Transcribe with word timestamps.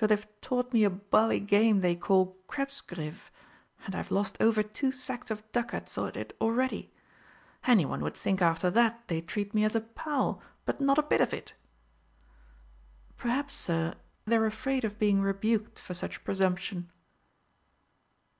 So 0.00 0.08
they've 0.08 0.26
taught 0.40 0.72
me 0.72 0.82
a 0.82 0.90
bally 0.90 1.38
game 1.38 1.80
they 1.80 1.94
call 1.94 2.36
'Krebsgriff,' 2.48 3.30
and 3.86 3.94
I've 3.94 4.10
lost 4.10 4.36
over 4.40 4.64
two 4.64 4.90
sacks 4.90 5.30
of 5.30 5.44
ducats 5.52 5.96
at 5.96 6.16
it 6.16 6.36
already. 6.40 6.92
Anyone 7.68 8.00
would 8.00 8.16
think 8.16 8.42
after 8.42 8.68
that 8.68 9.06
they'd 9.06 9.28
treat 9.28 9.54
me 9.54 9.62
as 9.62 9.76
a 9.76 9.80
pal, 9.80 10.42
but 10.64 10.80
not 10.80 10.98
a 10.98 11.04
bit 11.04 11.20
of 11.20 11.32
it!" 11.32 11.54
"Perhaps, 13.16 13.54
Sir, 13.54 13.94
they're 14.24 14.44
afraid 14.44 14.84
of 14.84 14.98
being 14.98 15.20
rebuked 15.22 15.78
for 15.78 15.94
such 15.94 16.24
presumption." 16.24 16.90